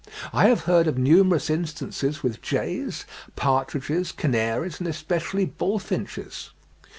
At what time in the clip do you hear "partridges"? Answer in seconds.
3.35-4.11